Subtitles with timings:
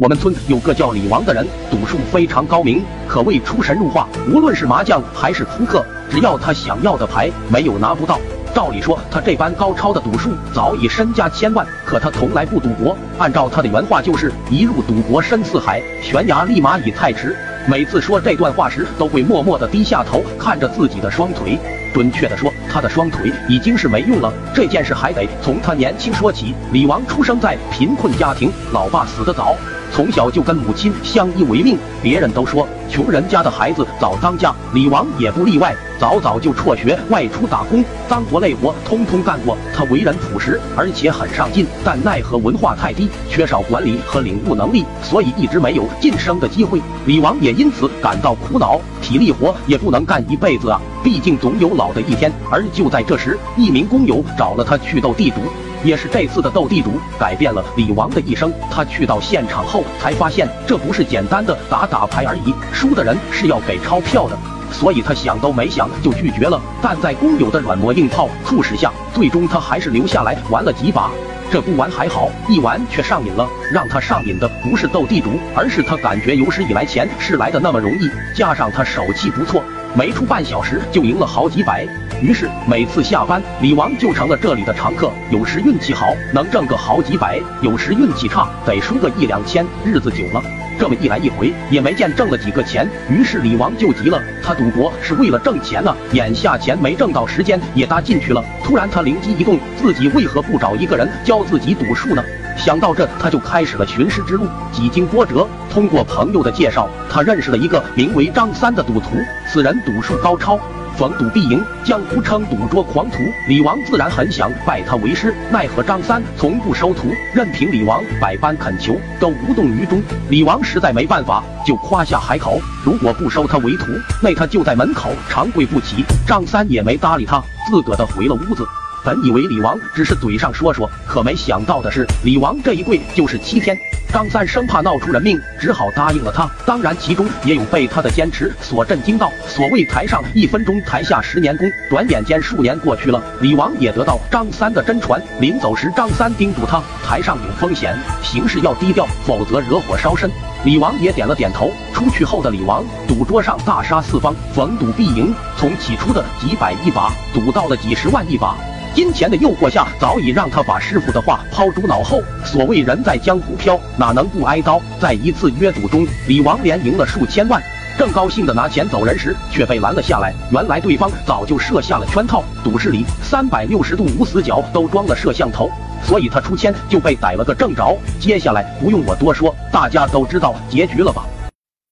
[0.00, 4.06] 我们村有个叫李王的人，赌术非常高明，可谓出神入化。
[4.32, 8.20] 无论是麻将还是扑克，只要他想要的牌，没有拿不到。
[8.54, 11.66] 照理说，他这般高超的赌术，早已身家千万。
[11.84, 17.36] 可他从来不赌博，按照他的原话就是“一入赌博深似海，悬崖立马已太迟”。
[17.68, 21.58] 每次说这段话时，都会默默地低下头看着自己的双腿。
[21.92, 24.32] 准确的说，他的双腿已经是没用了。
[24.54, 26.54] 这件事还得从他年轻说起。
[26.70, 29.56] 李王出生在贫困家庭，老爸死得早，
[29.92, 31.78] 从小就跟母亲相依为命。
[32.02, 35.74] 别人都说穷人家的孩子早当家，李王也不例外。
[35.98, 39.58] 早早就辍学外出打工，脏活累活通通干过。
[39.74, 46.80] 他为人朴实，而且很上进，但奈何文化太低，缺少管理和领悟能力，所以一直没有晋升的机会。
[47.04, 52.32] 李王也因此感到苦恼，体力活也不能干一辈子啊，毕竟总有老的一天。
[52.48, 55.40] 而就在这时，一名工友找了他去斗地主，
[55.84, 58.52] 也是这次的斗地主改变了李王的一生。
[58.70, 64.36] 他去到现场后，才发现这不是简单的打打牌而已，输的人是要给钞票的。
[64.70, 71.10] 所以他想都没想就拒绝了，但在工友的软磨硬泡促使下，最终他还是留下来玩了几把。
[71.50, 73.48] 这不玩还好，一玩却上瘾了。
[73.72, 81.86] 让他上瘾的不是斗地主，而是他感觉有史以来钱是来的那么容易，加上他手气不错，没出半小时就赢了好几百。
[82.20, 85.10] 于是每次下班，李王就成了这里的常客。
[85.30, 89.64] 有时运气好能挣个好几百，有时运气差得输个一两千。
[89.84, 90.42] 日子久了。
[90.78, 94.22] 这么一来一回也没见挣了几个钱，于是李王就急了。
[94.44, 98.44] 他赌博是为了挣钱呢，眼下钱没挣到，时间也搭进去了。
[98.62, 102.22] 突然他灵机一动，自己为何不找一个人教自己赌术呢？
[102.58, 104.46] 想到这，他就开始了寻师之路。
[104.72, 109.16] 几经波折，通过朋友的介绍，他认识了一个名为张三的赌徒。
[109.50, 110.58] 此人赌术高超。
[110.96, 113.18] 逢赌必赢，江湖称赌桌狂徒。
[113.46, 120.02] 李王自然很想拜他为师，奈何张三从不收徒，任凭李王百般恳求，都无动于衷。
[120.28, 123.84] 李王实在没办法，就夸下海口，如果不收他为徒，
[124.20, 126.04] 那他就在门口长跪不起。
[126.26, 127.40] 张三也没搭理他，
[127.70, 128.66] 自个的回了屋子。
[129.08, 133.74] 本以为李王只是嘴上说说，可没想到的是，李王这一跪就是七天。
[134.12, 136.46] 张三生怕闹出人命，只好答应了他。
[136.66, 139.32] 当然，其中也有被他的坚持所震惊到。
[139.46, 141.66] 所谓台上一分钟，台下十年功。
[141.88, 145.18] 转眼间数年过去了，李王也得到张三的真传。
[145.40, 150.30] 临走时，张三叮嘱他：台上有风险，行事要低调，否则惹火烧身。
[150.66, 151.72] 李王也点了点头。
[151.94, 158.54] 出去后的李王，赌桌上大杀四方，逢赌必赢，从起初的几百一把，赌到了几十万一把。
[158.98, 162.20] 金钱的诱惑下，早已让他把师傅的话抛诸脑后。
[162.44, 164.82] 所谓人在江湖飘，哪能不挨刀？
[165.00, 167.62] 在一次约赌中，李王连赢了数千万，
[167.96, 170.34] 正高兴的拿钱走人时，却被拦了下来。
[170.50, 175.70] 原来对方早就设下了圈套，赌室里三百六十度无死角都装了摄像头，
[176.02, 177.96] 所以他出千就被逮了个正着。
[178.18, 181.24] 接下来不用我多说，大家都知道结局了吧？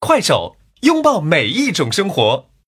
[0.01, 2.47] 快手，拥抱每一种生活。